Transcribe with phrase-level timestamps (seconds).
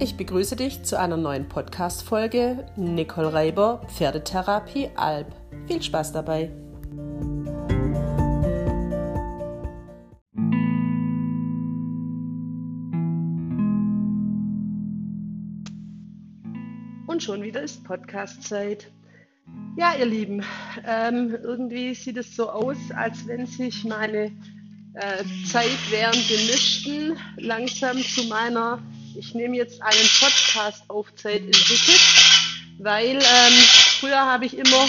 [0.00, 5.28] Ich begrüße dich zu einer neuen Podcast-Folge Nicole Reiber, Pferdetherapie Alb.
[5.68, 6.50] Viel Spaß dabei!
[17.06, 18.90] Und schon wieder ist Podcast-Zeit.
[19.76, 20.42] Ja, ihr Lieben,
[20.84, 24.32] ähm, irgendwie sieht es so aus, als wenn sich meine
[24.94, 28.82] äh, Zeit während dem Mischten langsam zu meiner,
[29.16, 32.00] ich nehme jetzt einen Podcast auf Zeit entwickelt,
[32.78, 33.52] weil ähm,
[34.00, 34.86] früher habe ich immer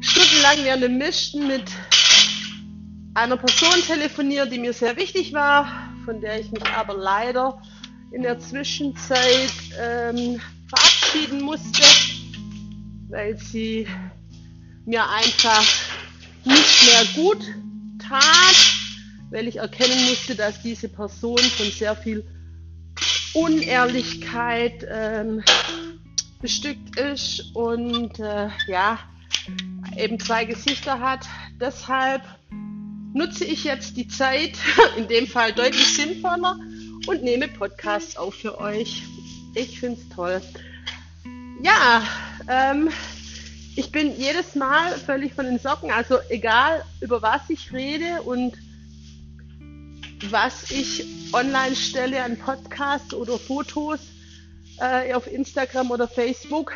[0.00, 1.64] stundenlang während dem Mischten mit
[3.14, 7.60] einer Person telefoniert, die mir sehr wichtig war, von der ich mich aber leider
[8.12, 11.82] in der Zwischenzeit ähm, verabschieden musste,
[13.08, 13.86] weil sie
[14.86, 15.64] mir einfach
[16.44, 17.44] nicht mehr gut
[17.98, 18.78] tat
[19.30, 22.24] weil ich erkennen musste, dass diese Person von sehr viel
[23.34, 25.42] Unehrlichkeit ähm,
[26.40, 28.98] bestückt ist und äh, ja,
[29.96, 31.26] eben zwei Gesichter hat.
[31.60, 32.22] Deshalb
[33.12, 34.52] nutze ich jetzt die Zeit,
[34.96, 36.58] in dem Fall deutlich sinnvoller,
[37.06, 39.02] und nehme Podcasts auf für euch.
[39.54, 40.42] Ich finde es toll.
[41.62, 42.02] Ja,
[42.48, 42.90] ähm,
[43.76, 48.52] ich bin jedes Mal völlig von den Socken, also egal über was ich rede und
[50.30, 54.00] was ich online stelle an Podcasts oder Fotos
[54.80, 56.74] äh, auf Instagram oder Facebook.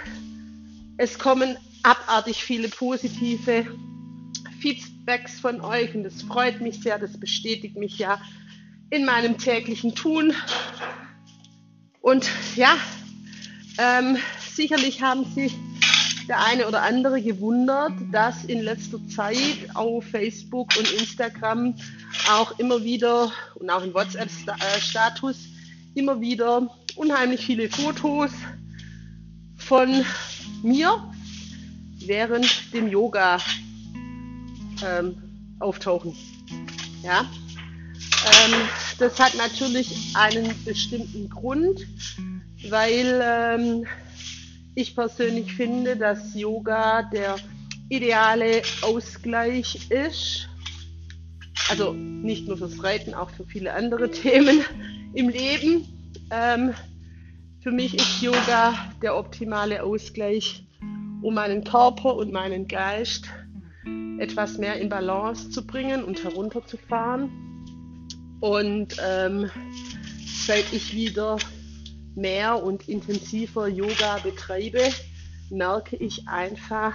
[0.97, 3.67] Es kommen abartig viele positive
[4.61, 8.21] Feedbacks von euch und das freut mich sehr, das bestätigt mich ja
[8.91, 10.35] in meinem täglichen Tun.
[12.01, 12.77] Und ja,
[13.79, 14.19] ähm,
[14.55, 15.55] sicherlich haben sich
[16.29, 21.75] der eine oder andere gewundert, dass in letzter Zeit auf Facebook und Instagram
[22.31, 25.37] auch immer wieder und auch in WhatsApp-Status
[25.95, 28.31] immer wieder unheimlich viele Fotos
[29.57, 30.05] von
[30.63, 31.13] mir
[32.07, 33.39] während dem Yoga
[34.85, 35.17] ähm,
[35.61, 36.17] auftauchen.
[37.03, 37.21] Ja,
[38.25, 38.55] ähm,
[38.99, 41.87] das hat natürlich einen bestimmten Grund,
[42.69, 43.87] weil ähm,
[44.75, 47.37] ich persönlich finde, dass Yoga der
[47.89, 50.49] ideale Ausgleich ist.
[51.69, 54.65] Also nicht nur fürs Reiten, auch für viele andere Themen
[55.15, 55.87] im Leben.
[56.31, 56.75] Ähm,
[57.61, 60.65] für mich ist Yoga der optimale Ausgleich,
[61.21, 63.29] um meinen Körper und meinen Geist
[64.19, 67.31] etwas mehr in Balance zu bringen und herunterzufahren.
[68.41, 69.51] Und ähm,
[70.47, 71.37] seit ich wieder
[72.15, 74.83] mehr und intensiver Yoga betreibe,
[75.51, 76.95] merke ich einfach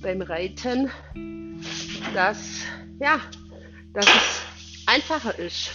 [0.00, 0.90] beim Reiten,
[2.14, 2.38] dass,
[3.00, 3.20] ja,
[3.92, 4.42] dass es
[4.86, 5.70] einfacher ist.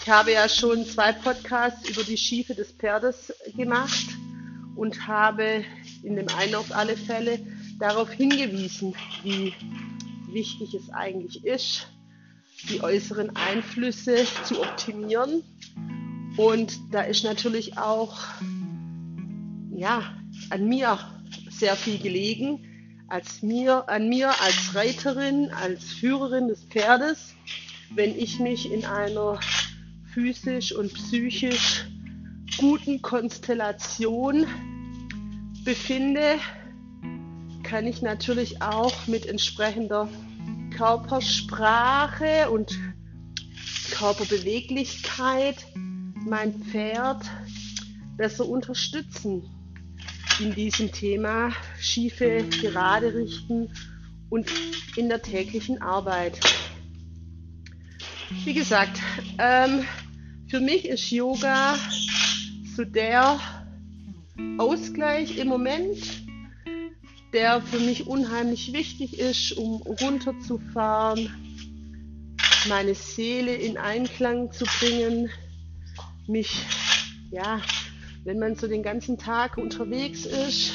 [0.00, 4.06] Ich habe ja schon zwei Podcasts über die Schiefe des Pferdes gemacht
[4.76, 5.64] und habe
[6.02, 7.38] in dem einen auf alle Fälle
[7.78, 9.52] darauf hingewiesen, wie
[10.30, 11.88] wichtig es eigentlich ist,
[12.70, 15.42] die äußeren Einflüsse zu optimieren
[16.38, 18.16] und da ist natürlich auch
[19.74, 20.02] ja,
[20.50, 20.98] an mir
[21.50, 22.64] sehr viel gelegen,
[23.08, 27.34] als mir, an mir als Reiterin, als Führerin des Pferdes,
[27.94, 29.40] wenn ich mich in einer
[30.12, 31.86] physisch und psychisch
[32.56, 34.46] guten Konstellation
[35.64, 36.36] befinde,
[37.64, 40.08] kann ich natürlich auch mit entsprechender
[40.76, 42.78] Körpersprache und
[43.90, 45.56] Körperbeweglichkeit
[46.26, 47.24] mein Pferd
[48.16, 49.42] besser unterstützen
[50.40, 53.70] in diesem Thema schiefe Gerade richten
[54.30, 54.50] und
[54.96, 56.38] in der täglichen Arbeit.
[58.44, 59.00] Wie gesagt,
[59.38, 59.84] ähm,
[60.48, 61.76] für mich ist Yoga
[62.76, 63.40] so der
[64.58, 65.98] Ausgleich im Moment,
[67.32, 71.30] der für mich unheimlich wichtig ist, um runterzufahren,
[72.68, 75.30] meine Seele in Einklang zu bringen,
[76.28, 76.64] mich,
[77.30, 77.60] ja,
[78.24, 80.72] wenn man so den ganzen Tag unterwegs ist,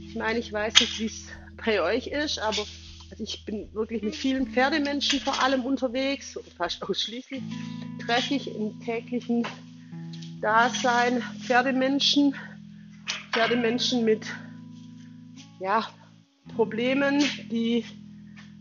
[0.00, 1.26] ich meine, ich weiß nicht, wie es
[1.64, 2.64] bei euch ist, aber
[3.10, 7.42] also ich bin wirklich mit vielen Pferdemenschen vor allem unterwegs, fast ausschließlich
[8.06, 9.46] treffe ich im täglichen
[10.40, 12.34] Dasein Pferdemenschen,
[13.32, 14.26] Pferdemenschen mit
[15.60, 15.86] ja,
[16.54, 17.84] Problemen, die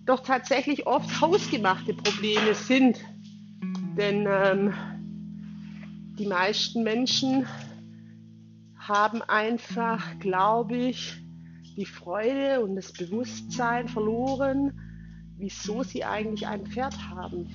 [0.06, 2.98] doch tatsächlich oft hausgemachte Probleme sind.
[3.98, 4.74] Denn ähm,
[6.19, 7.48] die meisten Menschen
[8.77, 11.15] haben einfach, glaube ich,
[11.75, 14.80] die Freude und das Bewusstsein verloren,
[15.38, 17.48] wieso sie eigentlich ein Pferd haben.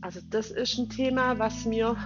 [0.00, 1.96] Also das ist ein Thema, was mir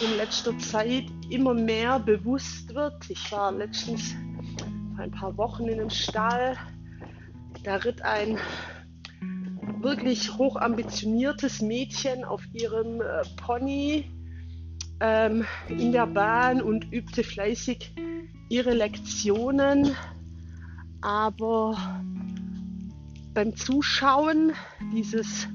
[0.00, 3.10] in letzter Zeit immer mehr bewusst wird.
[3.10, 4.14] Ich war letztens
[4.94, 6.56] vor ein paar Wochen in einem Stall,
[7.64, 8.38] da ritt ein
[9.80, 14.17] wirklich hochambitioniertes Mädchen auf ihrem äh, Pony
[15.00, 17.94] ähm, in der Bahn und übte fleißig
[18.48, 19.94] ihre Lektionen.
[21.00, 21.76] Aber
[23.34, 24.52] beim Zuschauen
[24.92, 25.46] dieses,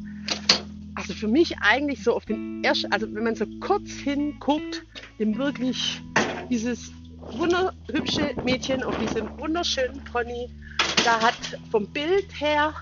[0.96, 4.86] also für mich eigentlich so auf den ersten, also wenn man so kurz hinguckt,
[5.20, 6.02] dem wirklich
[6.50, 10.50] dieses wunderhübsche Mädchen auf diesem wunderschönen Pony,
[11.04, 12.74] da hat vom Bild her,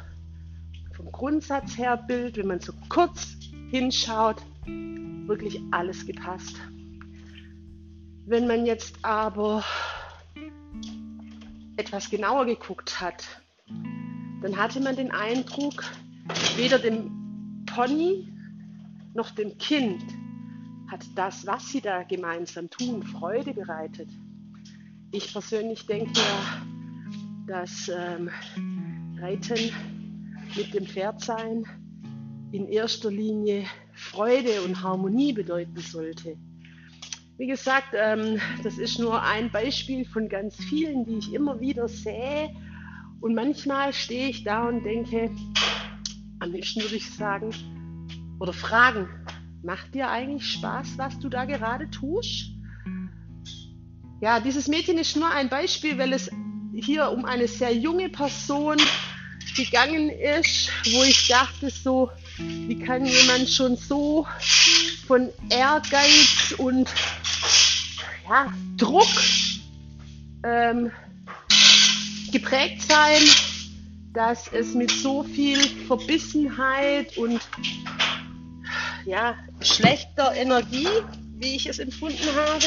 [0.96, 3.38] vom Grundsatz her Bild, wenn man so kurz
[3.72, 4.38] hinschaut,
[5.28, 6.56] wirklich alles gepasst.
[8.26, 9.64] Wenn man jetzt aber
[11.78, 13.24] etwas genauer geguckt hat,
[14.42, 15.84] dann hatte man den Eindruck,
[16.56, 18.28] weder dem Pony
[19.14, 20.04] noch dem Kind
[20.92, 24.10] hat das, was sie da gemeinsam tun, Freude bereitet.
[25.12, 26.66] Ich persönlich denke ja,
[27.48, 28.30] dass ähm,
[29.20, 29.72] Reiten
[30.56, 31.66] mit dem Pferdsein
[32.52, 33.66] in erster Linie
[34.02, 36.36] Freude und Harmonie bedeuten sollte.
[37.38, 41.88] Wie gesagt, ähm, das ist nur ein Beispiel von ganz vielen, die ich immer wieder
[41.88, 42.50] sehe.
[43.22, 45.30] Und manchmal stehe ich da und denke,
[46.40, 47.52] am liebsten würde ich sagen
[48.40, 49.08] oder fragen,
[49.64, 52.52] macht dir eigentlich Spaß, was du da gerade tust?
[54.20, 56.30] Ja, dieses Mädchen ist nur ein Beispiel, weil es
[56.74, 58.78] hier um eine sehr junge Person
[59.56, 64.28] gegangen ist, wo ich dachte so, wie kann jemand schon so
[65.08, 66.90] von Ehrgeiz und
[68.28, 69.08] ja, Druck
[70.44, 70.92] ähm,
[72.32, 73.22] geprägt sein,
[74.14, 77.42] dass es mit so viel Verbissenheit und
[79.06, 80.88] ja, schlechter Energie,
[81.38, 82.66] wie ich es empfunden habe,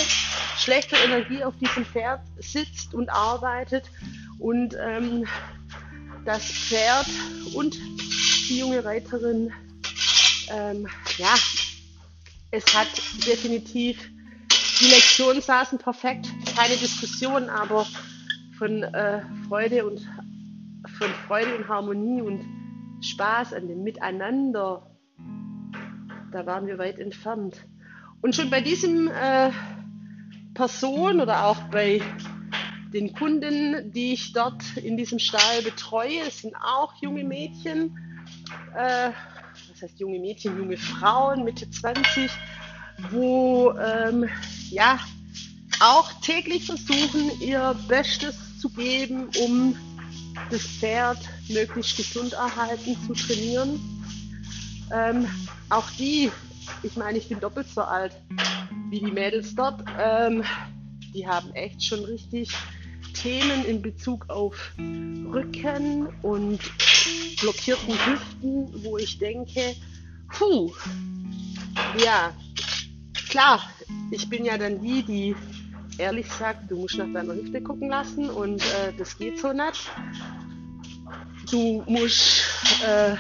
[0.58, 3.90] schlechter Energie auf diesem Pferd sitzt und arbeitet
[4.38, 5.26] und ähm,
[6.24, 7.06] das Pferd
[7.54, 7.76] und
[8.48, 9.52] die junge Reiterin,
[10.50, 10.86] ähm,
[11.18, 11.34] ja,
[12.50, 12.88] es hat
[13.26, 14.10] definitiv,
[14.80, 16.26] die Lektionen saßen perfekt,
[16.56, 17.86] keine Diskussion, aber
[18.58, 20.00] von äh, Freude und
[20.98, 22.44] von Freude und Harmonie und
[23.02, 24.90] Spaß an dem Miteinander,
[26.32, 27.66] da waren wir weit entfernt.
[28.22, 29.50] Und schon bei diesem äh,
[30.54, 32.00] Person oder auch bei
[32.94, 37.96] den Kunden, die ich dort in diesem Stall betreue, es sind auch junge Mädchen,
[38.76, 39.10] äh,
[39.72, 42.30] das heißt junge Mädchen, junge Frauen, Mitte 20,
[43.10, 44.28] wo ähm,
[44.70, 45.00] ja
[45.80, 49.76] auch täglich versuchen, ihr Bestes zu geben, um
[50.50, 51.18] das Pferd
[51.48, 53.80] möglichst gesund erhalten zu trainieren.
[54.92, 55.26] Ähm,
[55.68, 56.30] auch die,
[56.84, 58.12] ich meine, ich bin doppelt so alt
[58.90, 60.44] wie die Mädels dort, ähm,
[61.12, 62.50] die haben echt schon richtig
[63.24, 66.60] Themen in Bezug auf Rücken und
[67.40, 69.74] blockierten Hüften, wo ich denke,
[70.30, 70.70] puh,
[72.04, 72.34] ja,
[73.30, 73.62] klar,
[74.10, 75.36] ich bin ja dann die, die
[75.96, 79.90] ehrlich sagt, du musst nach deiner Hüfte gucken lassen und äh, das geht so nicht.
[81.50, 82.44] Du musst
[82.86, 83.16] äh,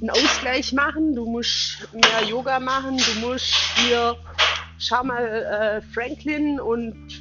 [0.00, 4.16] einen Ausgleich machen, du musst mehr Yoga machen, du musst hier,
[4.78, 7.19] schau mal, äh, Franklin und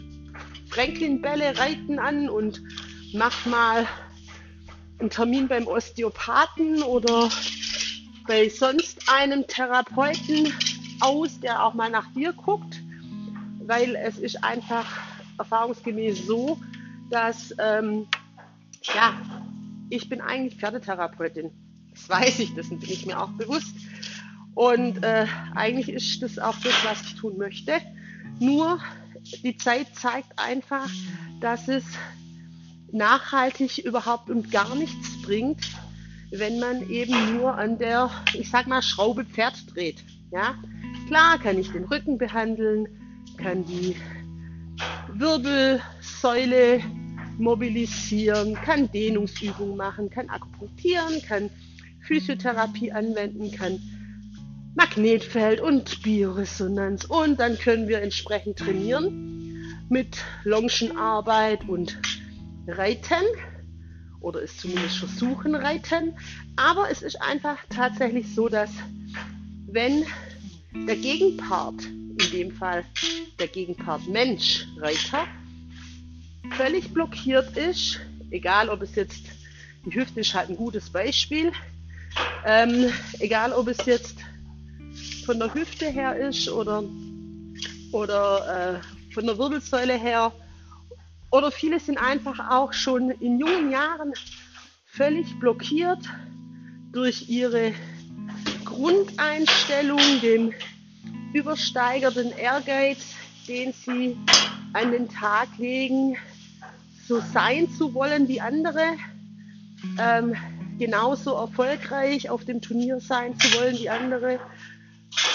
[0.79, 2.63] Franklin-Bälle reiten an und
[3.12, 3.86] mach mal
[4.98, 7.29] einen Termin beim Osteopathen oder
[8.25, 10.53] bei sonst einem Therapeuten
[11.01, 12.81] aus, der auch mal nach dir guckt,
[13.65, 14.86] weil es ist einfach
[15.38, 16.57] erfahrungsgemäß so,
[17.09, 18.07] dass ähm,
[18.83, 19.19] ja,
[19.89, 21.51] ich bin eigentlich Pferdetherapeutin.
[21.91, 23.75] Das weiß ich, das bin ich mir auch bewusst.
[24.55, 27.81] Und äh, eigentlich ist das auch das, was ich tun möchte.
[28.39, 28.79] Nur
[29.43, 30.89] die Zeit zeigt einfach,
[31.41, 31.83] dass es
[32.91, 35.61] nachhaltig überhaupt und gar nichts bringt,
[36.31, 40.03] wenn man eben nur an der, ich sag mal, Schraube Pferd dreht.
[40.31, 40.55] Ja,
[41.07, 42.88] klar kann ich den Rücken behandeln,
[43.38, 43.95] kann die
[45.13, 46.81] Wirbelsäule
[47.38, 51.49] mobilisieren, kann Dehnungsübungen machen, kann akupunktieren, kann
[52.01, 53.79] Physiotherapie anwenden, kann
[54.75, 57.05] Magnetfeld und Bioresonanz.
[57.05, 61.97] Und dann können wir entsprechend trainieren mit Longenarbeit und
[62.67, 63.23] Reiten
[64.21, 66.13] oder es zumindest versuchen reiten.
[66.55, 68.71] Aber es ist einfach tatsächlich so, dass
[69.67, 70.05] wenn
[70.88, 72.83] der Gegenpart, in dem Fall
[73.39, 75.25] der Gegenpart Mensch, Reiter,
[76.51, 77.99] völlig blockiert ist,
[78.31, 79.25] egal ob es jetzt,
[79.85, 81.51] die Hüfte ist halt ein gutes Beispiel,
[82.45, 84.17] ähm, egal ob es jetzt
[85.29, 86.83] von der Hüfte her ist oder,
[87.91, 90.31] oder äh, von der Wirbelsäule her.
[91.29, 94.12] Oder viele sind einfach auch schon in jungen Jahren
[94.88, 96.00] völlig blockiert
[96.91, 97.74] durch ihre
[98.65, 100.55] Grundeinstellung, den
[101.33, 103.13] übersteigerten Ehrgeiz,
[103.48, 104.17] den sie
[104.74, 106.17] an den Tag legen,
[107.07, 108.98] so sein zu wollen wie andere,
[110.00, 110.36] ähm,
[110.79, 114.39] genauso erfolgreich auf dem Turnier sein zu wollen wie andere.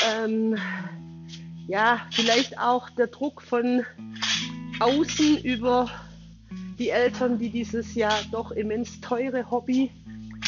[0.07, 0.57] Ähm,
[1.67, 3.85] ja, vielleicht auch der Druck von
[4.81, 5.91] außen über
[6.79, 9.91] die Eltern, die dieses ja doch immens teure Hobby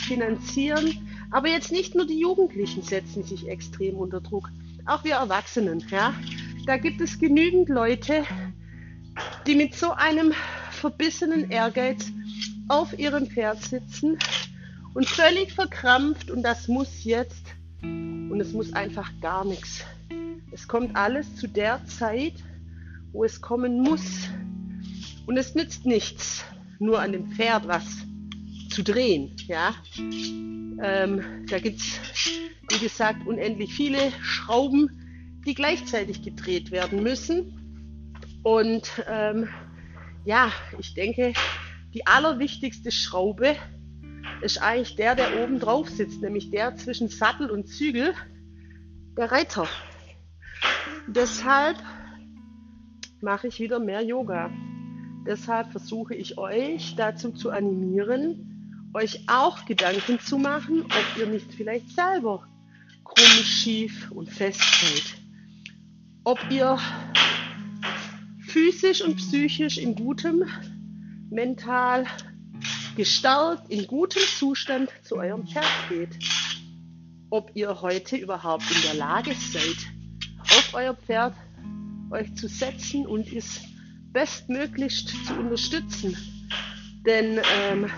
[0.06, 0.98] finanzieren.
[1.30, 4.50] Aber jetzt nicht nur die Jugendlichen setzen sich extrem unter Druck,
[4.84, 5.84] auch wir Erwachsenen.
[5.90, 6.14] Ja?
[6.66, 8.24] Da gibt es genügend Leute,
[9.46, 10.32] die mit so einem
[10.70, 12.12] verbissenen Ehrgeiz
[12.68, 14.18] auf ihrem Pferd sitzen
[14.94, 19.84] und völlig verkrampft und das muss jetzt und es muss einfach gar nichts.
[20.52, 22.34] Es kommt alles zu der Zeit,
[23.12, 24.28] wo es kommen muss.
[25.26, 26.44] Und es nützt nichts,
[26.78, 27.84] nur an dem Pferd was
[28.70, 29.36] zu drehen.
[29.48, 29.74] Ja?
[29.98, 32.00] Ähm, da gibt es,
[32.70, 38.30] wie gesagt, unendlich viele Schrauben, die gleichzeitig gedreht werden müssen.
[38.42, 39.48] Und ähm,
[40.24, 41.32] ja, ich denke,
[41.94, 43.56] die allerwichtigste Schraube
[44.40, 48.14] ist eigentlich der, der oben drauf sitzt, nämlich der zwischen Sattel und Zügel,
[49.16, 49.66] der Reiter.
[51.06, 51.76] Deshalb
[53.20, 54.50] mache ich wieder mehr Yoga.
[55.26, 61.52] Deshalb versuche ich euch dazu zu animieren, euch auch Gedanken zu machen, ob ihr nicht
[61.52, 62.46] vielleicht selber
[63.04, 65.20] krumm, schief und fest seid.
[66.24, 66.78] Ob ihr
[68.40, 70.44] physisch und psychisch in gutem,
[71.30, 72.06] mental
[72.96, 76.18] gestärkt, in gutem Zustand zu eurem Pferd geht.
[77.30, 79.76] Ob ihr heute überhaupt in der Lage seid,
[80.40, 81.34] auf euer Pferd
[82.10, 83.60] euch zu setzen und es
[84.12, 86.16] bestmöglichst zu unterstützen.
[87.04, 87.90] Denn ähm,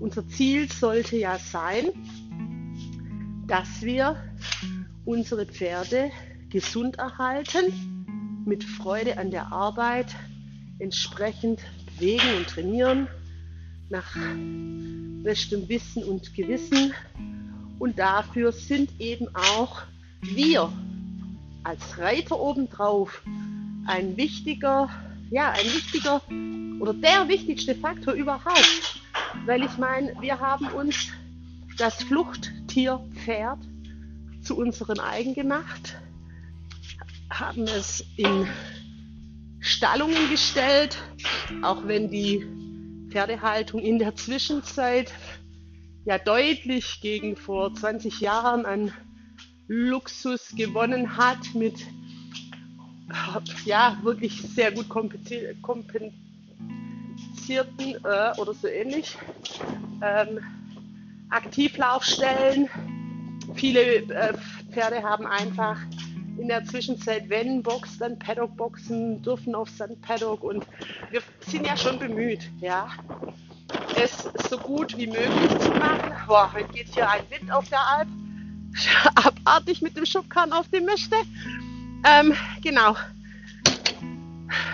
[0.00, 1.88] unser Ziel sollte ja sein,
[3.46, 4.22] dass wir
[5.04, 6.10] unsere Pferde
[6.50, 10.14] gesund erhalten, mit Freude an der Arbeit
[10.78, 13.08] entsprechend bewegen und trainieren,
[13.92, 14.16] nach
[15.22, 16.92] bestem Wissen und Gewissen.
[17.78, 19.82] Und dafür sind eben auch
[20.22, 20.72] wir
[21.62, 23.22] als Reiter obendrauf
[23.86, 24.88] ein wichtiger,
[25.30, 26.22] ja, ein wichtiger
[26.80, 29.00] oder der wichtigste Faktor überhaupt.
[29.44, 31.08] Weil ich meine, wir haben uns
[31.76, 33.58] das Fluchttier Pferd
[34.40, 35.96] zu unserem eigen gemacht,
[37.30, 38.46] haben es in
[39.60, 40.98] Stallungen gestellt,
[41.62, 42.61] auch wenn die
[43.12, 45.12] Pferdehaltung in der Zwischenzeit
[46.06, 48.90] ja deutlich gegen vor 20 Jahren an
[49.68, 51.74] Luxus gewonnen hat mit
[53.66, 56.14] ja wirklich sehr gut kompenzierten
[58.02, 59.18] äh, oder so ähnlich
[60.00, 60.40] ähm,
[61.28, 62.70] Aktivlaufstellen.
[63.54, 64.32] Viele äh,
[64.70, 65.78] Pferde haben einfach
[66.38, 70.66] in der Zwischenzeit, wenn Box, dann Paddock boxen, dürfen auf Sand Paddock und
[71.10, 72.88] wir sind ja schon bemüht, ja,
[73.96, 76.12] es so gut wie möglich zu machen.
[76.26, 78.08] Boah, heute geht hier ein Wind auf der Alp
[79.14, 81.16] abartig mit dem Schubkarren auf dem Mischte.
[82.04, 82.96] Ähm, genau.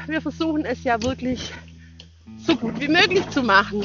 [0.07, 1.53] Wir versuchen es ja wirklich
[2.38, 3.85] so gut wie möglich zu machen.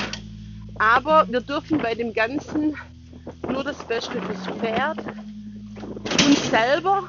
[0.80, 2.76] Aber wir dürfen bei dem Ganzen
[3.48, 5.00] nur das Beste fürs Pferd
[6.26, 7.04] uns selber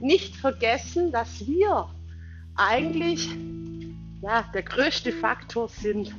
[0.00, 1.88] nicht vergessen, dass wir
[2.56, 3.28] eigentlich
[4.22, 6.14] ja, der größte Faktor sind.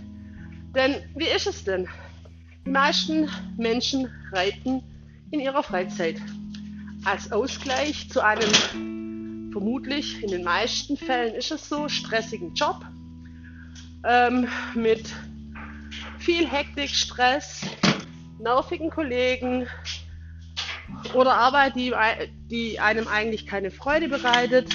[0.76, 1.88] Denn wie ist es denn?
[2.66, 4.84] Die meisten Menschen reiten
[5.32, 6.22] in ihrer Freizeit.
[7.06, 12.86] Als Ausgleich zu einem vermutlich in den meisten Fällen ist es so stressigen Job
[14.08, 15.14] ähm, mit
[16.20, 17.62] viel Hektik, Stress,
[18.40, 19.68] nervigen Kollegen
[21.14, 21.94] oder Arbeit, die,
[22.50, 24.70] die einem eigentlich keine Freude bereitet,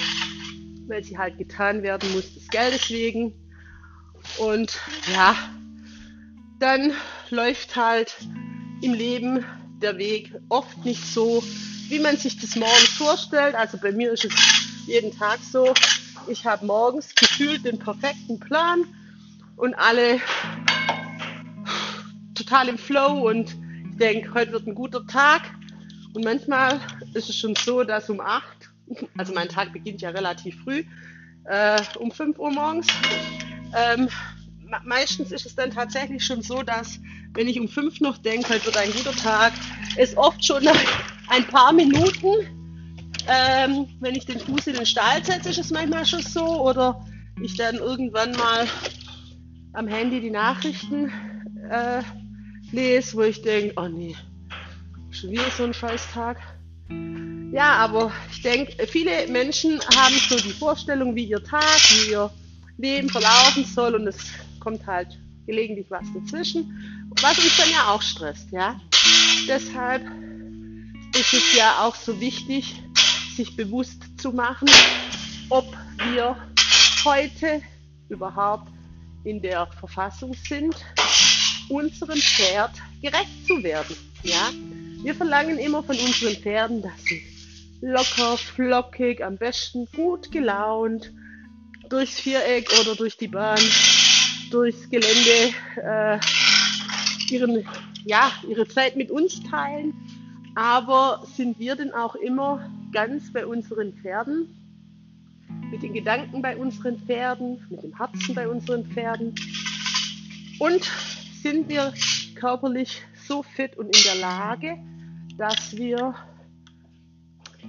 [0.86, 3.32] weil sie halt getan werden muss des Geldes wegen.
[4.38, 4.78] Und
[5.12, 5.36] ja,
[6.58, 6.92] dann
[7.30, 8.16] läuft halt
[8.80, 9.44] im Leben
[9.80, 11.42] der Weg oft nicht so,
[11.88, 13.54] wie man sich das morgens vorstellt.
[13.54, 14.32] Also bei mir ist es
[14.86, 15.72] jeden Tag so.
[16.26, 18.84] Ich habe morgens gefühlt den perfekten Plan
[19.56, 20.20] und alle
[22.34, 23.56] total im Flow und
[23.90, 25.42] ich denke, heute wird ein guter Tag.
[26.14, 26.80] Und manchmal
[27.14, 28.44] ist es schon so, dass um 8,
[29.16, 30.84] also mein Tag beginnt ja relativ früh,
[31.44, 32.86] äh, um 5 Uhr morgens,
[33.76, 34.08] ähm,
[34.84, 37.00] meistens ist es dann tatsächlich schon so, dass
[37.34, 39.52] wenn ich um fünf noch denke, heute wird ein guter Tag,
[39.96, 40.80] es oft schon nach
[41.28, 42.54] ein paar Minuten
[43.26, 46.62] ähm, wenn ich den Fuß in den Stall setze, ist es manchmal schon so.
[46.62, 47.04] Oder
[47.42, 48.66] ich dann irgendwann mal
[49.72, 51.10] am Handy die Nachrichten
[51.70, 52.02] äh,
[52.70, 54.14] lese, wo ich denke, oh nee,
[55.14, 56.38] schon wieder so ein Scheißtag.
[57.52, 62.30] Ja, aber ich denke, viele Menschen haben so die Vorstellung, wie ihr Tag, wie ihr
[62.78, 64.16] Leben verlaufen soll und es
[64.58, 68.80] kommt halt gelegentlich was dazwischen, was uns dann ja auch stresst, ja.
[69.46, 70.02] Deshalb
[71.16, 72.82] ist es ja auch so wichtig,
[73.36, 74.68] sich bewusst zu machen,
[75.48, 75.76] ob
[76.12, 76.36] wir
[77.04, 77.62] heute
[78.08, 78.68] überhaupt
[79.24, 80.74] in der Verfassung sind,
[81.68, 83.96] unserem Pferd gerecht zu werden.
[84.22, 84.50] Ja?
[85.04, 87.22] Wir verlangen immer von unseren Pferden, dass sie
[87.82, 91.12] locker, flockig, am besten gut gelaunt
[91.90, 93.60] durchs Viereck oder durch die Bahn,
[94.50, 96.18] durchs Gelände äh,
[97.30, 97.68] ihren,
[98.06, 99.92] ja, ihre Zeit mit uns teilen.
[100.54, 104.48] Aber sind wir denn auch immer ganz bei unseren Pferden?
[105.70, 109.34] Mit den Gedanken bei unseren Pferden, mit dem Herzen bei unseren Pferden?
[110.60, 110.90] Und
[111.42, 111.92] sind wir
[112.36, 114.78] körperlich so fit und in der Lage,
[115.36, 116.14] dass wir,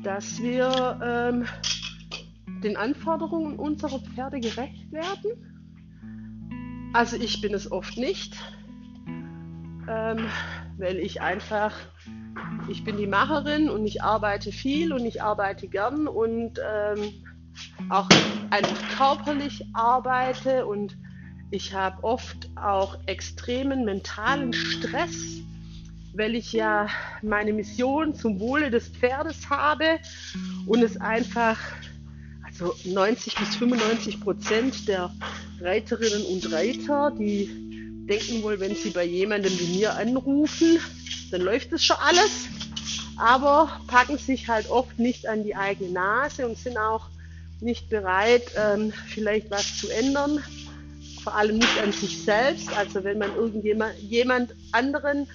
[0.03, 1.45] dass wir ähm,
[2.63, 6.91] den Anforderungen unserer Pferde gerecht werden?
[6.93, 8.36] Also ich bin es oft nicht,
[9.88, 10.27] ähm,
[10.77, 11.74] weil ich einfach,
[12.69, 17.12] ich bin die Macherin und ich arbeite viel und ich arbeite gern und ähm,
[17.89, 18.10] auch
[18.50, 20.98] einfach körperlich arbeite und
[21.51, 25.41] ich habe oft auch extremen mentalen Stress,
[26.15, 26.88] weil ich ja
[27.22, 30.00] meine Mission zum Wohle des Pferdes habe
[30.65, 31.57] und es einfach,
[32.43, 35.13] also 90 bis 95 Prozent der
[35.60, 37.50] Reiterinnen und Reiter, die
[38.07, 40.79] denken wohl, wenn sie bei jemandem wie mir anrufen,
[41.31, 42.48] dann läuft es schon alles,
[43.17, 47.07] aber packen sich halt oft nicht an die eigene Nase und sind auch
[47.62, 50.44] nicht bereit, ähm, vielleicht was zu ändern,
[51.24, 52.72] vor allem nicht an sich selbst.
[52.77, 55.27] Also wenn man irgendjemand jemand anderen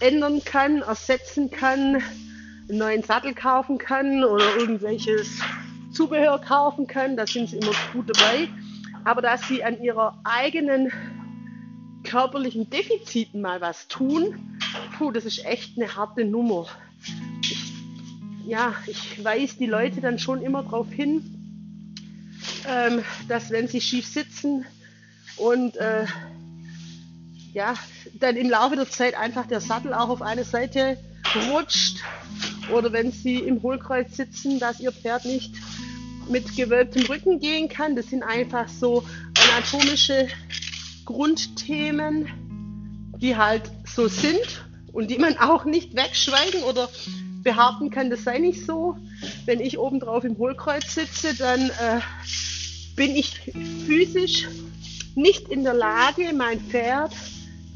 [0.00, 2.02] ändern kann, ersetzen kann,
[2.68, 5.40] einen neuen Sattel kaufen kann oder irgendwelches
[5.92, 8.48] Zubehör kaufen kann, da sind sie immer gut dabei.
[9.04, 10.92] Aber dass sie an ihrer eigenen
[12.04, 14.58] körperlichen Defiziten mal was tun,
[14.98, 16.66] puh, das ist echt eine harte Nummer.
[17.42, 17.72] Ich,
[18.46, 21.22] ja, ich weise die Leute dann schon immer darauf hin,
[22.68, 24.66] ähm, dass wenn sie schief sitzen
[25.36, 26.06] und äh,
[27.56, 27.74] ja,
[28.12, 30.98] dann im Laufe der Zeit einfach der Sattel auch auf eine Seite
[31.50, 32.00] rutscht
[32.70, 35.54] oder wenn sie im Hohlkreuz sitzen, dass ihr Pferd nicht
[36.28, 37.96] mit gewölbtem Rücken gehen kann.
[37.96, 39.04] Das sind einfach so
[39.42, 40.28] anatomische
[41.06, 42.28] Grundthemen,
[43.16, 46.90] die halt so sind und die man auch nicht wegschweigen oder
[47.42, 48.98] behaupten kann, das sei nicht so.
[49.46, 52.00] Wenn ich obendrauf im Hohlkreuz sitze, dann äh,
[52.96, 53.40] bin ich
[53.86, 54.46] physisch
[55.14, 57.12] nicht in der Lage, mein Pferd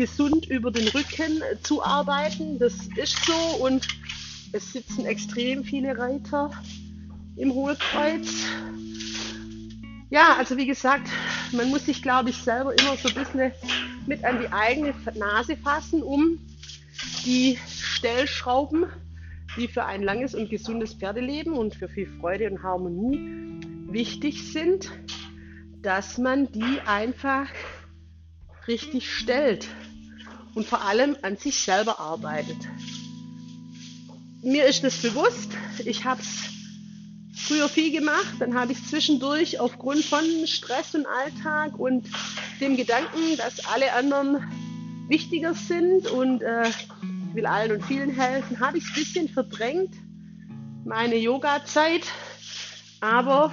[0.00, 2.58] gesund über den Rücken zu arbeiten.
[2.58, 3.86] Das ist so und
[4.50, 6.50] es sitzen extrem viele Reiter
[7.36, 8.46] im Hohlkreuz.
[10.08, 11.06] Ja, also wie gesagt,
[11.52, 13.52] man muss sich, glaube ich, selber immer so ein bisschen
[14.06, 16.38] mit an die eigene Nase fassen, um
[17.26, 18.86] die Stellschrauben,
[19.58, 23.20] die für ein langes und gesundes Pferdeleben und für viel Freude und Harmonie
[23.92, 24.90] wichtig sind,
[25.82, 27.48] dass man die einfach
[28.66, 29.68] richtig stellt
[30.54, 32.56] und vor allem an sich selber arbeitet.
[34.42, 35.50] Mir ist das bewusst.
[35.84, 36.50] Ich habe es
[37.34, 38.36] früher viel gemacht.
[38.38, 42.06] Dann habe ich zwischendurch aufgrund von Stress und Alltag und
[42.60, 44.42] dem Gedanken, dass alle anderen
[45.08, 46.88] wichtiger sind und äh, ich
[47.34, 49.94] will allen und vielen helfen, habe ich es ein bisschen verdrängt,
[50.84, 52.02] meine Yoga-Zeit.
[53.00, 53.52] Aber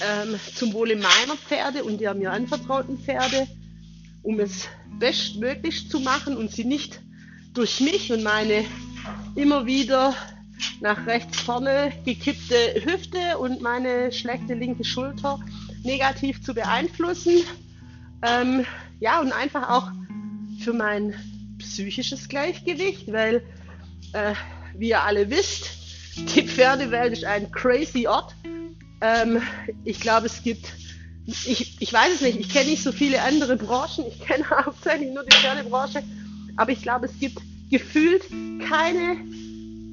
[0.00, 3.46] ähm, zum Wohle meiner Pferde und der mir anvertrauten Pferde,
[4.22, 7.00] um es bestmöglich zu machen und sie nicht
[7.54, 8.64] durch mich und meine
[9.34, 10.14] immer wieder
[10.80, 15.40] nach rechts vorne gekippte Hüfte und meine schlechte linke Schulter
[15.82, 17.42] negativ zu beeinflussen.
[18.22, 18.64] Ähm,
[19.00, 19.90] ja, und einfach auch
[20.60, 21.14] für mein
[21.58, 23.42] psychisches Gleichgewicht, weil,
[24.12, 24.34] äh,
[24.76, 25.70] wie ihr alle wisst,
[26.36, 28.34] die Pferdewelt ist ein crazy Ort
[29.02, 29.42] ähm,
[29.84, 30.72] ich glaube, es gibt,
[31.26, 35.12] ich, ich weiß es nicht, ich kenne nicht so viele andere Branchen, ich kenne hauptsächlich
[35.12, 36.02] nur die Pferdebranche,
[36.56, 37.38] aber ich glaube, es gibt
[37.70, 38.24] gefühlt
[38.68, 39.16] keine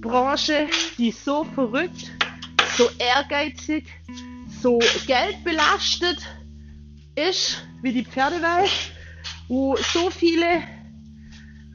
[0.01, 2.11] Branche, die so verrückt,
[2.77, 3.85] so ehrgeizig,
[4.61, 6.17] so geldbelastet
[7.15, 8.71] ist wie die Pferdewelt,
[9.47, 10.63] wo so viele,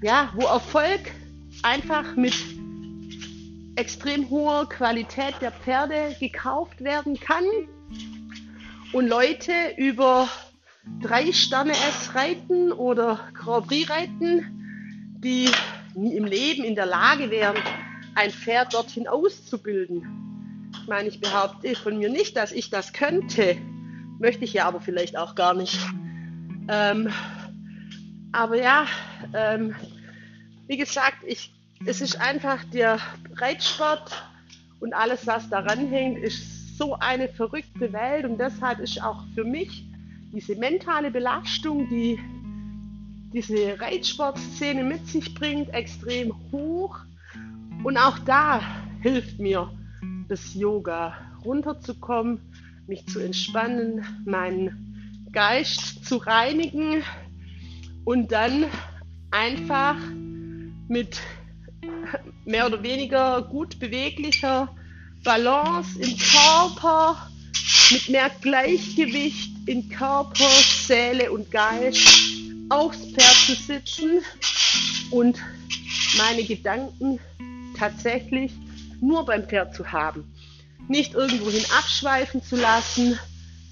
[0.03, 1.13] ja, wo Erfolg
[1.63, 2.35] einfach mit
[3.77, 7.45] extrem hoher Qualität der Pferde gekauft werden kann
[8.95, 10.29] und Leute über
[11.03, 15.51] drei Sterne S reiten oder Grand Prix reiten, die
[15.97, 17.57] nie im Leben in der Lage wären,
[18.15, 20.71] ein Pferd dorthin auszubilden.
[20.81, 23.57] Ich meine, ich behaupte von mir nicht, dass ich das könnte.
[24.21, 25.77] Möchte ich ja aber vielleicht auch gar nicht.
[26.69, 27.13] Ähm,
[28.31, 28.87] aber ja,
[29.35, 29.75] ähm,
[30.69, 31.53] wie gesagt, ich,
[31.85, 33.01] es ist einfach der
[33.35, 34.13] Reitsport
[34.79, 39.45] und alles, was daran hängt, ist so eine verrückte Welt und deshalb ist auch für
[39.45, 39.87] mich
[40.33, 42.19] diese mentale Belastung, die
[43.33, 46.99] diese Reitsportszene mit sich bringt, extrem hoch.
[47.83, 48.61] Und auch da
[49.03, 49.71] hilft mir
[50.29, 52.41] das Yoga, runterzukommen,
[52.87, 57.03] mich zu entspannen, meinen Geist zu reinigen
[58.05, 58.65] und dann
[59.31, 59.97] einfach
[60.89, 61.21] mit
[62.45, 64.69] mehr oder weniger gut beweglicher
[65.25, 67.31] Balance im Körper,
[67.91, 70.49] mit mehr Gleichgewicht in Körper,
[70.87, 72.07] Seele und Geist
[72.69, 74.23] aufs Pferd zu sitzen
[75.11, 75.39] und
[76.19, 77.19] meine Gedanken
[77.77, 78.53] tatsächlich
[79.01, 80.25] nur beim Pferd zu haben.
[80.89, 83.19] Nicht irgendwohin abschweifen zu lassen,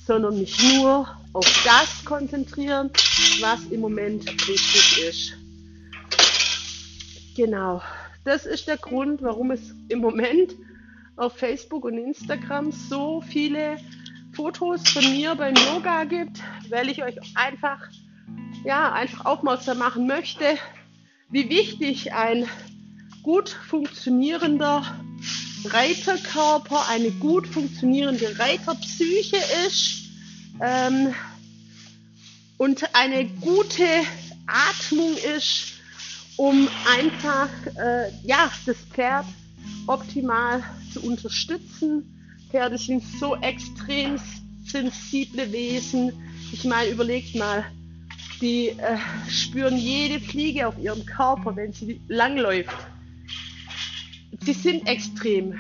[0.07, 2.91] sondern mich nur auf das konzentrieren,
[3.41, 5.33] was im Moment wichtig ist.
[7.37, 7.83] Genau,
[8.25, 10.55] das ist der Grund, warum es im Moment
[11.17, 13.77] auf Facebook und Instagram so viele
[14.33, 17.79] Fotos von mir beim Yoga gibt, weil ich euch einfach,
[18.65, 20.45] ja, einfach aufmerksam machen möchte,
[21.31, 22.49] wie wichtig ein
[23.23, 24.85] gut funktionierender
[25.65, 30.05] Reiterkörper, eine gut funktionierende Reiterpsyche ist
[30.61, 31.15] ähm,
[32.59, 33.87] und eine gute
[34.47, 35.75] Atmung ist,
[36.37, 39.27] um einfach äh, ja, das Pferd
[39.87, 42.05] optimal zu unterstützen
[42.53, 44.19] Pferde sind so extrem
[44.67, 46.13] sensible Wesen.
[46.53, 47.65] Ich meine, überlegt mal,
[48.43, 52.77] die äh, spüren jede Fliege auf ihrem Körper, wenn sie langläuft.
[54.41, 55.59] Sie sind extrem.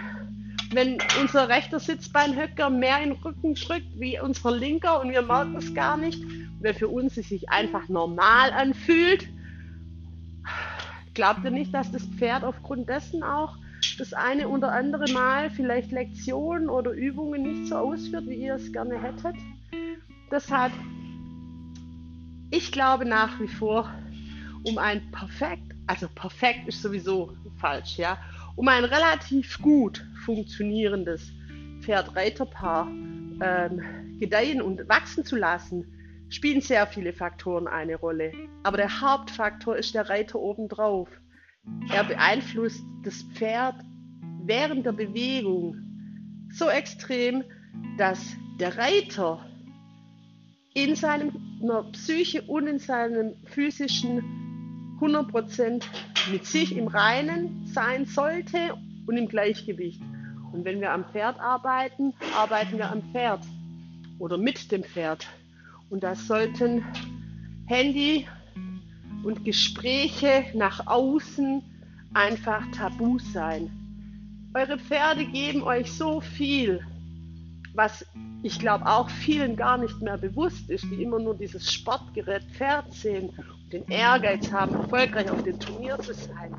[0.70, 5.56] Wenn unser rechter Sitzbeinhöcker mehr in den Rücken drückt wie unser linker und wir merken
[5.56, 6.22] es gar nicht,
[6.60, 9.26] weil für uns es sich einfach normal anfühlt,
[11.14, 13.56] glaubt ihr nicht, dass das Pferd aufgrund dessen auch
[13.98, 18.72] das eine oder andere Mal vielleicht Lektionen oder Übungen nicht so ausführt, wie ihr es
[18.72, 19.36] gerne hättet.
[20.30, 20.72] Deshalb,
[22.50, 23.92] ich glaube nach wie vor,
[24.64, 28.18] um ein perfekt, also perfekt ist sowieso falsch, ja,
[28.56, 31.32] um ein relativ gut funktionierendes
[31.80, 35.84] Pferd-Reiter-Paar ähm, gedeihen und wachsen zu lassen,
[36.28, 38.32] spielen sehr viele Faktoren eine Rolle.
[38.62, 41.08] Aber der Hauptfaktor ist der Reiter obendrauf.
[41.92, 43.74] Er beeinflusst das Pferd
[44.44, 45.76] während der Bewegung
[46.50, 47.44] so extrem,
[47.98, 49.44] dass der Reiter
[50.74, 51.30] in seiner
[51.92, 54.22] Psyche und in seinem physischen
[55.00, 55.82] 100%
[56.30, 58.74] mit sich im Reinen sein sollte
[59.06, 60.00] und im Gleichgewicht.
[60.52, 63.44] Und wenn wir am Pferd arbeiten, arbeiten wir am Pferd
[64.18, 65.26] oder mit dem Pferd.
[65.90, 66.84] Und das sollten
[67.66, 68.26] Handy
[69.24, 71.62] und Gespräche nach außen
[72.14, 73.70] einfach tabu sein.
[74.54, 76.80] Eure Pferde geben euch so viel,
[77.74, 78.04] was
[78.42, 82.92] ich glaube auch vielen gar nicht mehr bewusst ist, die immer nur dieses Sportgerät Pferd
[82.92, 86.54] sehen und den Ehrgeiz haben, erfolgreich auf dem Turnier zu sein.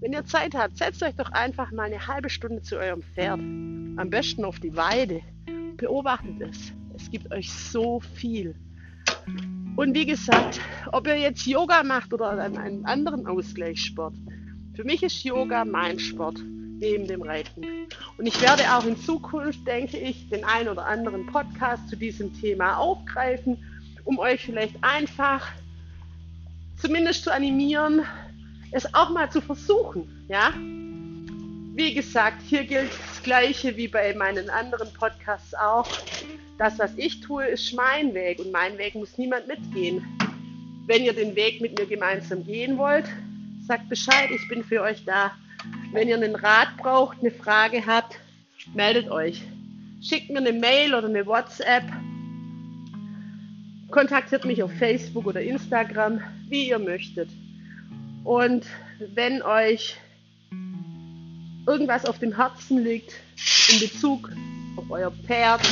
[0.00, 3.40] Wenn ihr Zeit habt, setzt euch doch einfach mal eine halbe Stunde zu eurem Pferd.
[3.40, 5.20] Am besten auf die Weide.
[5.76, 6.72] Beobachtet es.
[6.94, 8.54] Es gibt euch so viel.
[9.76, 10.58] Und wie gesagt,
[10.90, 14.14] ob ihr jetzt Yoga macht oder einen anderen Ausgleichssport,
[14.74, 16.38] für mich ist Yoga mein Sport
[16.78, 17.62] neben dem Reiten.
[18.16, 22.32] Und ich werde auch in Zukunft, denke ich, den einen oder anderen Podcast zu diesem
[22.40, 23.58] Thema aufgreifen,
[24.04, 25.46] um euch vielleicht einfach
[26.76, 28.02] zumindest zu animieren,
[28.72, 30.26] es auch mal zu versuchen.
[30.28, 30.52] Ja?
[31.74, 32.92] Wie gesagt, hier gilt
[33.26, 35.88] Gleiche wie bei meinen anderen Podcasts auch
[36.58, 40.00] das, was ich tue, ist mein Weg und mein Weg muss niemand mitgehen.
[40.86, 43.06] Wenn ihr den Weg mit mir gemeinsam gehen wollt,
[43.66, 45.32] sagt Bescheid, ich bin für euch da.
[45.92, 48.20] Wenn ihr einen Rat braucht, eine Frage habt,
[48.74, 49.42] meldet euch.
[50.00, 51.82] Schickt mir eine Mail oder eine WhatsApp.
[53.90, 57.28] Kontaktiert mich auf Facebook oder Instagram, wie ihr möchtet.
[58.22, 58.66] Und
[59.00, 59.96] wenn euch
[61.66, 63.12] irgendwas auf dem Herzen liegt
[63.68, 64.30] in Bezug
[64.76, 65.62] auf euer Pferd,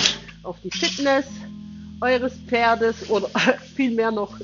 [0.43, 1.27] auf die Fitness
[2.01, 3.29] eures Pferdes oder
[3.77, 4.39] vielmehr noch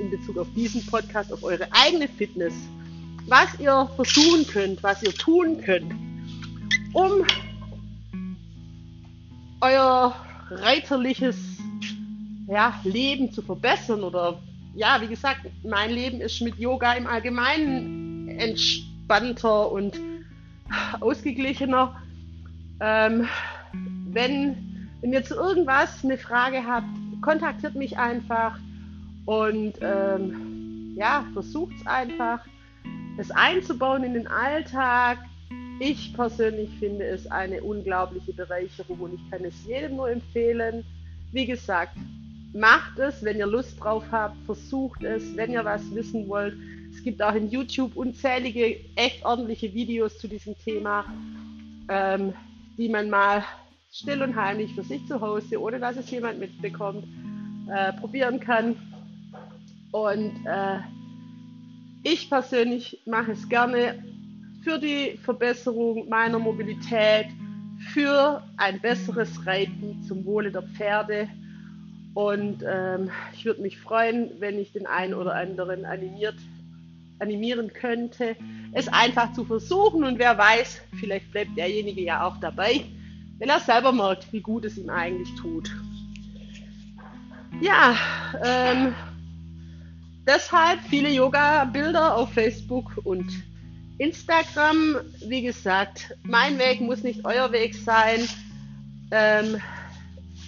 [0.00, 2.54] in Bezug auf diesen Podcast, auf eure eigene Fitness,
[3.26, 5.94] was ihr versuchen könnt, was ihr tun könnt,
[6.92, 7.24] um
[9.60, 10.14] euer
[10.50, 11.36] reiterliches
[12.48, 14.38] ja, Leben zu verbessern oder
[14.74, 19.98] ja, wie gesagt, mein Leben ist mit Yoga im Allgemeinen entspannter und
[21.00, 21.96] ausgeglichener.
[22.80, 23.28] Ähm,
[24.10, 26.86] wenn, wenn ihr zu irgendwas eine Frage habt,
[27.22, 28.58] kontaktiert mich einfach
[29.24, 32.40] und ähm, ja, versucht es einfach,
[33.18, 35.18] es einzubauen in den Alltag.
[35.80, 40.84] Ich persönlich finde es eine unglaubliche Bereicherung und ich kann es jedem nur empfehlen.
[41.32, 41.96] Wie gesagt,
[42.54, 46.56] macht es, wenn ihr Lust drauf habt, versucht es, wenn ihr was wissen wollt.
[46.96, 51.04] Es gibt auch in YouTube unzählige, echt ordentliche Videos zu diesem Thema,
[51.88, 52.32] ähm,
[52.78, 53.44] die man mal
[53.92, 57.04] still und heimlich für sich zu Hause, ohne dass es jemand mitbekommt,
[57.70, 58.76] äh, probieren kann.
[59.92, 60.78] Und äh,
[62.02, 64.02] ich persönlich mache es gerne
[64.64, 67.26] für die Verbesserung meiner Mobilität,
[67.92, 71.28] für ein besseres Reiten zum Wohle der Pferde
[72.16, 76.36] und ähm, ich würde mich freuen, wenn ich den einen oder anderen animiert,
[77.18, 78.36] animieren könnte,
[78.72, 80.04] es einfach zu versuchen.
[80.04, 82.84] Und wer weiß, vielleicht bleibt derjenige ja auch dabei,
[83.38, 85.70] wenn er selber merkt, wie gut es ihm eigentlich tut.
[87.60, 87.96] Ja,
[88.44, 88.94] ähm,
[90.26, 93.26] deshalb viele Yoga-Bilder auf Facebook und
[93.98, 94.96] Instagram.
[95.26, 98.28] Wie gesagt, mein Weg muss nicht euer Weg sein.
[99.10, 99.56] Ähm,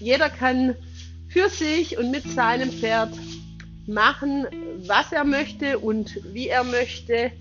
[0.01, 0.75] jeder kann
[1.29, 3.11] für sich und mit seinem Pferd
[3.87, 4.47] machen,
[4.87, 7.33] was er möchte und wie er möchte.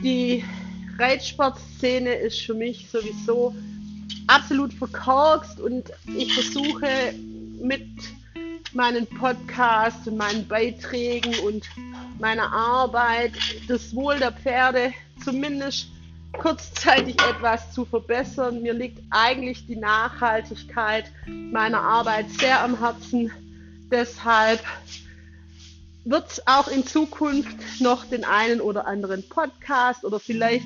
[0.00, 0.44] Die
[0.98, 3.54] Reitsportszene ist für mich sowieso
[4.26, 6.88] absolut verkorkst und ich versuche
[7.60, 7.86] mit
[8.72, 11.66] meinen Podcasts und meinen Beiträgen und
[12.18, 13.32] meiner Arbeit
[13.68, 14.92] das Wohl der Pferde
[15.24, 15.88] zumindest
[16.32, 18.62] kurzzeitig etwas zu verbessern.
[18.62, 23.30] Mir liegt eigentlich die Nachhaltigkeit meiner Arbeit sehr am Herzen.
[23.90, 24.60] Deshalb
[26.06, 30.64] wird es auch in Zukunft noch den einen oder anderen Podcast oder vielleicht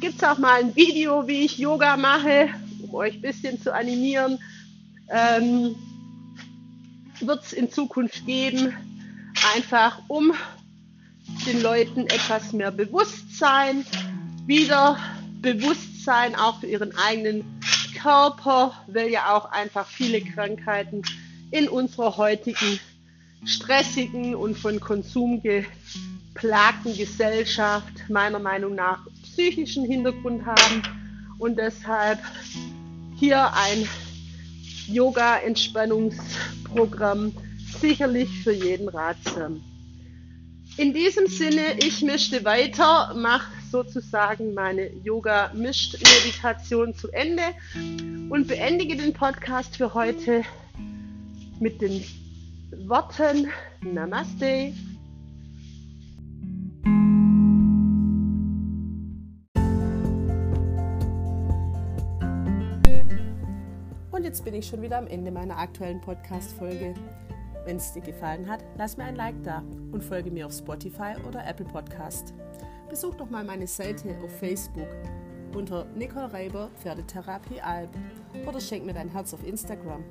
[0.00, 2.48] gibt es auch mal ein Video, wie ich Yoga mache,
[2.82, 4.40] um euch ein bisschen zu animieren.
[5.08, 5.76] Ähm,
[7.20, 8.74] wird es in Zukunft geben,
[9.54, 10.32] einfach um
[11.46, 13.86] den Leuten etwas mehr Bewusstsein
[14.46, 14.98] wieder
[15.40, 17.44] Bewusstsein auch für ihren eigenen
[18.00, 21.02] Körper, weil ja auch einfach viele Krankheiten
[21.52, 22.80] in unserer heutigen
[23.44, 30.82] stressigen und von Konsum geplagten Gesellschaft meiner Meinung nach psychischen Hintergrund haben
[31.38, 32.20] und deshalb
[33.18, 33.86] hier ein
[34.86, 37.32] Yoga-Entspannungsprogramm
[37.80, 39.62] sicherlich für jeden ratsam.
[40.76, 47.42] In diesem Sinne, ich mischte weiter, mache sozusagen meine Yoga-Mischt-Meditation zu Ende
[48.30, 50.42] und beendige den Podcast für heute
[51.60, 52.02] mit den
[52.78, 53.48] Worten
[53.82, 54.72] Namaste.
[64.10, 66.94] Und jetzt bin ich schon wieder am Ende meiner aktuellen Podcast-Folge.
[67.66, 71.14] Wenn es dir gefallen hat, lass mir ein Like da und folge mir auf Spotify
[71.28, 72.32] oder Apple Podcast.
[72.88, 74.88] Besuch doch mal meine Seite auf Facebook
[75.54, 77.90] unter Nicole Reiber Pferdetherapie Alb
[78.46, 80.02] oder schenk mir dein Herz auf Instagram.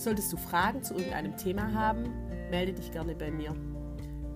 [0.00, 2.04] Solltest du Fragen zu irgendeinem Thema haben,
[2.50, 3.54] melde dich gerne bei mir.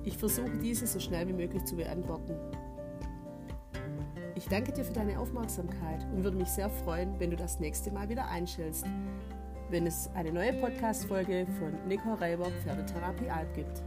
[0.02, 2.34] Ich versuche diese so schnell wie möglich zu beantworten.
[4.34, 7.90] Ich danke dir für deine Aufmerksamkeit und würde mich sehr freuen, wenn du das nächste
[7.90, 8.84] Mal wieder einschältst,
[9.70, 13.82] wenn es eine neue Podcast-Folge von Nicole Reiber Pferdetherapie Alb gibt.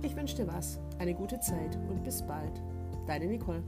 [0.00, 2.62] Ich wünsche dir was, eine gute Zeit und bis bald.
[3.06, 3.62] Deine Nicole.